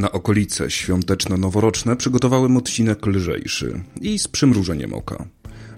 [0.00, 5.24] Na okolice świąteczno-noworoczne przygotowałem odcinek lżejszy i z przymrużeniem oka.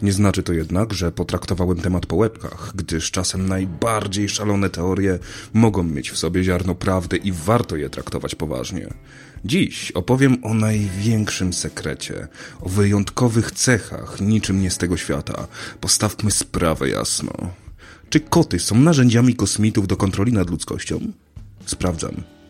[0.02, 5.18] Nie znaczy to jednak, że potraktowałem temat po łebkach, gdyż czasem najbardziej szalone teorie
[5.52, 8.94] mogą mieć w sobie ziarno prawdy i warto je traktować poważnie.
[9.44, 12.28] Dziś opowiem o największym sekrecie,
[12.60, 15.46] o wyjątkowych cechach, niczym nie z tego świata.
[15.80, 17.32] Postawmy sprawę jasno.
[18.10, 21.00] Czy koty są narzędziami kosmitów do kontroli nad ludzkością?
[21.66, 22.41] Sprawdzam.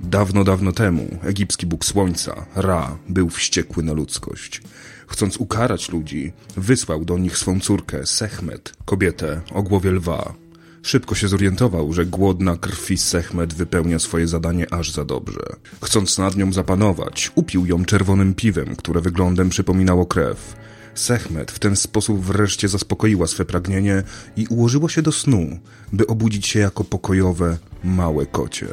[0.00, 4.62] Dawno, dawno temu egipski bóg słońca, Ra, był wściekły na ludzkość.
[5.06, 10.34] Chcąc ukarać ludzi, wysłał do nich swą córkę, Sechmet, kobietę o głowie lwa.
[10.82, 15.42] Szybko się zorientował, że głodna krwi Sechmet wypełnia swoje zadanie aż za dobrze.
[15.84, 20.56] Chcąc nad nią zapanować, upił ją czerwonym piwem, które wyglądem przypominało krew.
[20.94, 24.02] Sechmet w ten sposób wreszcie zaspokoiła swe pragnienie
[24.36, 25.58] i ułożyła się do snu,
[25.92, 28.66] by obudzić się jako pokojowe, małe kocie.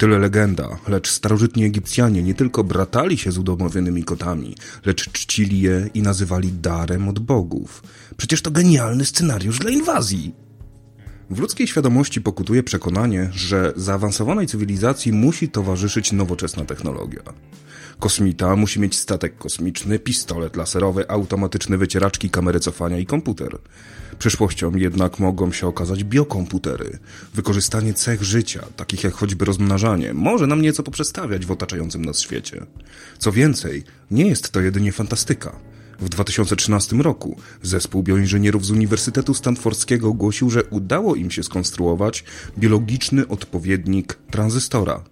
[0.00, 5.90] Tyle legenda, lecz starożytni Egipcjanie nie tylko bratali się z udomowionymi kotami, lecz czcili je
[5.94, 7.82] i nazywali darem od bogów.
[8.16, 10.34] Przecież to genialny scenariusz dla inwazji.
[11.30, 17.22] W ludzkiej świadomości pokutuje przekonanie, że zaawansowanej cywilizacji musi towarzyszyć nowoczesna technologia.
[17.98, 23.58] Kosmita musi mieć statek kosmiczny, pistolet laserowy, automatyczne wycieraczki, kamery cofania i komputer.
[24.18, 26.98] Przyszłością jednak mogą się okazać biokomputery.
[27.34, 32.66] Wykorzystanie cech życia, takich jak choćby rozmnażanie, może nam nieco poprzestawiać w otaczającym nas świecie.
[33.18, 35.56] Co więcej, nie jest to jedynie fantastyka.
[36.00, 42.24] W 2013 roku zespół bioinżynierów z Uniwersytetu Stanfordskiego ogłosił, że udało im się skonstruować
[42.58, 45.04] biologiczny odpowiednik tranzystora.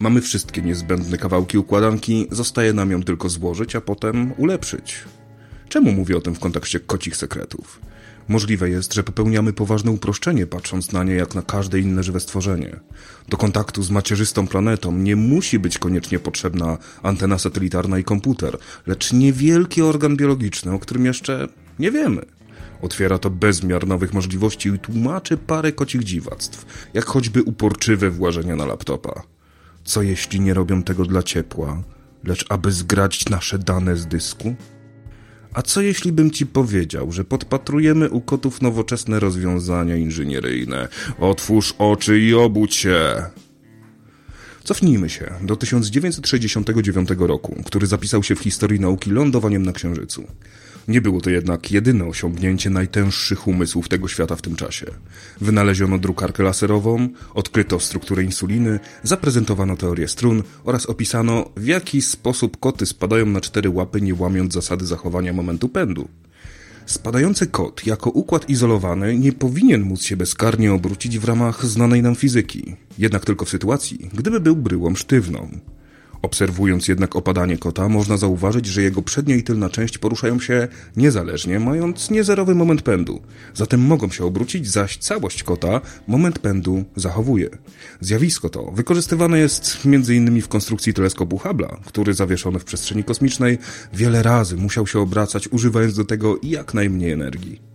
[0.00, 5.04] Mamy wszystkie niezbędne kawałki układanki, zostaje nam ją tylko złożyć, a potem ulepszyć.
[5.68, 7.80] Czemu mówię o tym w kontekście kocich sekretów?
[8.28, 12.80] Możliwe jest, że popełniamy poważne uproszczenie, patrząc na nie jak na każde inne żywe stworzenie.
[13.28, 19.12] Do kontaktu z macierzystą planetą nie musi być koniecznie potrzebna antena satelitarna i komputer, lecz
[19.12, 21.48] niewielki organ biologiczny, o którym jeszcze
[21.78, 22.24] nie wiemy.
[22.82, 28.66] Otwiera to bezmiar nowych możliwości i tłumaczy parę kocich dziwactw, jak choćby uporczywe włażenia na
[28.66, 29.22] laptopa.
[29.84, 31.82] Co jeśli nie robią tego dla ciepła,
[32.24, 34.54] lecz aby zgrać nasze dane z dysku?
[35.54, 40.88] A co jeśli bym ci powiedział, że podpatrujemy u kotów nowoczesne rozwiązania inżynieryjne?
[41.18, 43.22] Otwórz oczy i obudź się!
[44.64, 50.26] Cofnijmy się do 1969 roku, który zapisał się w historii nauki lądowaniem na Księżycu.
[50.88, 54.86] Nie było to jednak jedyne osiągnięcie najtęższych umysłów tego świata w tym czasie.
[55.40, 62.86] Wynaleziono drukarkę laserową, odkryto strukturę insuliny, zaprezentowano teorię strun oraz opisano, w jaki sposób koty
[62.86, 66.08] spadają na cztery łapy, nie łamiąc zasady zachowania momentu pędu.
[66.86, 72.14] Spadający kot jako układ izolowany nie powinien móc się bezkarnie obrócić w ramach znanej nam
[72.14, 75.48] fizyki, jednak tylko w sytuacji, gdyby był bryłą sztywną.
[76.22, 81.60] Obserwując jednak opadanie kota, można zauważyć, że jego przednia i tylna część poruszają się niezależnie,
[81.60, 83.20] mając niezerowy moment pędu.
[83.54, 87.48] Zatem mogą się obrócić, zaś całość kota moment pędu zachowuje.
[88.00, 90.42] Zjawisko to wykorzystywane jest m.in.
[90.42, 93.58] w konstrukcji teleskopu Hubble'a, który zawieszony w przestrzeni kosmicznej
[93.92, 97.69] wiele razy musiał się obracać, używając do tego jak najmniej energii.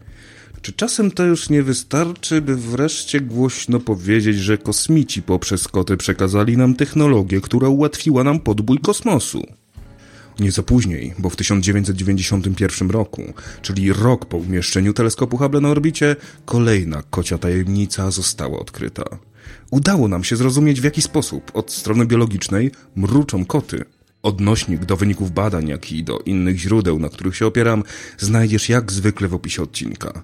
[0.65, 6.57] Czy czasem to już nie wystarczy, by wreszcie głośno powiedzieć, że kosmici poprzez koty przekazali
[6.57, 9.43] nam technologię, która ułatwiła nam podbój kosmosu?
[10.39, 16.15] Nieco później, bo w 1991 roku, czyli rok po umieszczeniu teleskopu Hubble na orbicie,
[16.45, 19.03] kolejna kocia tajemnica została odkryta.
[19.71, 23.85] Udało nam się zrozumieć w jaki sposób od strony biologicznej mruczą koty.
[24.25, 27.83] Odnośnik do wyników badań, jak i do innych źródeł, na których się opieram,
[28.17, 30.23] znajdziesz jak zwykle w opisie odcinka.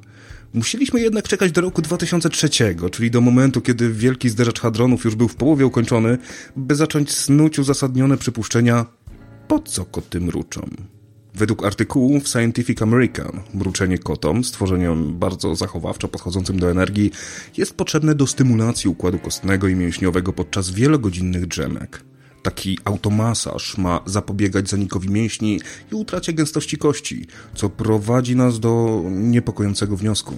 [0.53, 2.49] Musieliśmy jednak czekać do roku 2003,
[2.91, 6.17] czyli do momentu, kiedy wielki zderzacz hadronów już był w połowie ukończony,
[6.55, 8.85] by zacząć snuć uzasadnione przypuszczenia,
[9.47, 10.69] po co koty mruczą.
[11.35, 17.11] Według artykułu w Scientific American mruczenie kotom, stworzeniem bardzo zachowawczo podchodzącym do energii,
[17.57, 22.10] jest potrzebne do stymulacji układu kostnego i mięśniowego podczas wielogodzinnych drzemek.
[22.43, 25.59] Taki automasaż ma zapobiegać zanikowi mięśni
[25.91, 30.35] i utracie gęstości kości, co prowadzi nas do niepokojącego wniosku.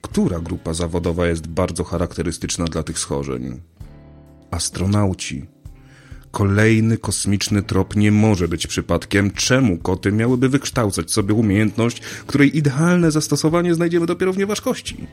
[0.00, 3.60] Która grupa zawodowa jest bardzo charakterystyczna dla tych schorzeń?
[4.50, 5.46] Astronauci.
[6.30, 13.10] Kolejny kosmiczny trop nie może być przypadkiem, czemu koty miałyby wykształcać sobie umiejętność, której idealne
[13.10, 15.06] zastosowanie znajdziemy dopiero w nieważkości.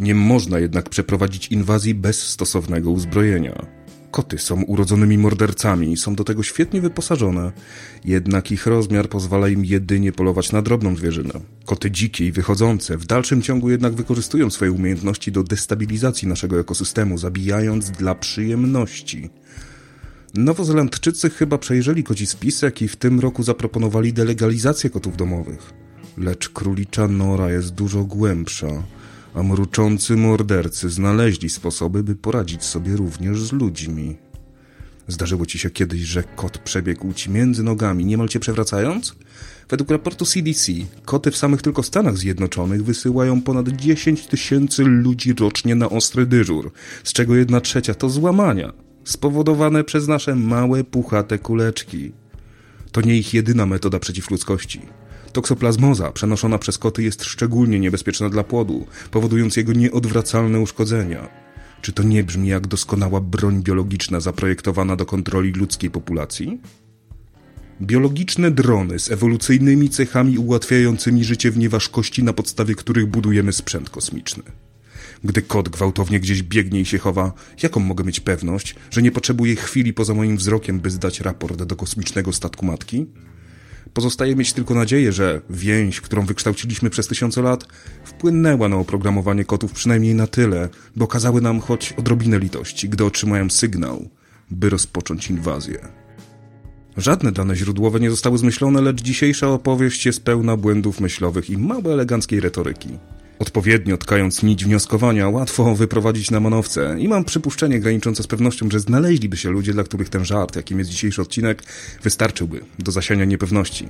[0.00, 3.77] Nie można jednak przeprowadzić inwazji bez stosownego uzbrojenia.
[4.10, 7.52] Koty są urodzonymi mordercami i są do tego świetnie wyposażone,
[8.04, 11.32] jednak ich rozmiar pozwala im jedynie polować na drobną zwierzynę.
[11.64, 17.18] Koty dzikie i wychodzące w dalszym ciągu jednak wykorzystują swoje umiejętności do destabilizacji naszego ekosystemu,
[17.18, 19.30] zabijając dla przyjemności.
[20.34, 25.72] Nowozelandczycy chyba przejrzeli koci spisek i w tym roku zaproponowali delegalizację kotów domowych.
[26.16, 28.82] Lecz królicza nora jest dużo głębsza,
[29.38, 34.16] a mruczący mordercy znaleźli sposoby, by poradzić sobie również z ludźmi.
[35.08, 39.16] Zdarzyło ci się kiedyś, że kot przebiegł ci między nogami, niemal cię przewracając?
[39.68, 40.72] Według raportu CDC,
[41.04, 46.72] koty w samych tylko Stanach Zjednoczonych wysyłają ponad 10 tysięcy ludzi rocznie na ostry dyżur,
[47.04, 48.72] z czego jedna trzecia to złamania,
[49.04, 52.12] spowodowane przez nasze małe, puchate kuleczki.
[52.92, 54.80] To nie ich jedyna metoda przeciwludzkości.
[55.32, 61.28] Toksoplazmoza przenoszona przez koty jest szczególnie niebezpieczna dla płodu, powodując jego nieodwracalne uszkodzenia.
[61.82, 66.60] Czy to nie brzmi jak doskonała broń biologiczna zaprojektowana do kontroli ludzkiej populacji?
[67.80, 74.42] Biologiczne drony z ewolucyjnymi cechami ułatwiającymi życie w nieważkości, na podstawie których budujemy sprzęt kosmiczny.
[75.24, 77.32] Gdy kot gwałtownie gdzieś biegnie i się chowa,
[77.62, 81.76] jaką mogę mieć pewność, że nie potrzebuję chwili poza moim wzrokiem, by zdać raport do
[81.76, 83.06] kosmicznego statku matki?
[83.92, 87.64] Pozostaje mieć tylko nadzieję, że więź, którą wykształciliśmy przez tysiące lat,
[88.04, 93.50] wpłynęła na oprogramowanie kotów przynajmniej na tyle, by okazały nam choć odrobinę litości, gdy otrzymają
[93.50, 94.08] sygnał,
[94.50, 95.88] by rozpocząć inwazję.
[96.96, 101.92] Żadne dane źródłowe nie zostały zmyślone, lecz dzisiejsza opowieść jest pełna błędów myślowych i mało
[101.92, 102.88] eleganckiej retoryki.
[103.38, 108.80] Odpowiednio tkając nić wnioskowania, łatwo wyprowadzić na manowce i mam przypuszczenie graniczące z pewnością, że
[108.80, 111.62] znaleźliby się ludzie, dla których ten żart, jakim jest dzisiejszy odcinek,
[112.02, 113.88] wystarczyłby do zasiania niepewności.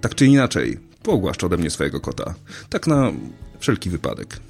[0.00, 2.34] Tak czy inaczej, pogłaszcz ode mnie swojego kota.
[2.70, 3.12] Tak na
[3.58, 4.40] wszelki wypadek.